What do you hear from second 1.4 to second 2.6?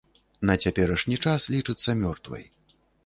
лічыцца мёртвай.